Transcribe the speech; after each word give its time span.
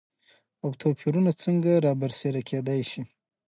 او 0.63 0.69
توپېرونه 0.81 1.31
څنګه 1.43 1.71
رابرسيره 1.85 2.41
کېداي 2.49 2.81
شي؟ 2.91 3.01